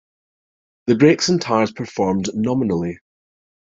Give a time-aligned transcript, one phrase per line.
[0.87, 2.97] The brakes and tires performed nominally.